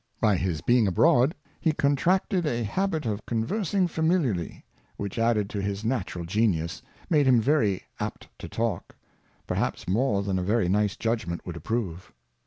By 0.19 0.35
his 0.35 0.61
being 0.61 0.87
abroad, 0.87 1.35
he 1.59 1.73
contracted 1.73 2.47
a 2.47 2.63
Habit 2.63 3.05
of 3.05 3.23
conversing 3.27 3.87
familiarly, 3.87 4.65
which 4.97 5.19
added 5.19 5.47
to 5.51 5.61
his 5.61 5.85
natural 5.85 6.25
Genius, 6.25 6.81
made 7.07 7.27
him 7.27 7.39
very 7.39 7.83
apt 7.99 8.27
to 8.39 8.49
talk; 8.49 8.95
perhaps 9.45 9.87
more 9.87 10.23
than 10.23 10.39
a 10.39 10.43
very 10.43 10.67
nice 10.67 10.95
judgment 10.95 11.45
would 11.45 11.55
approve. 11.55 12.11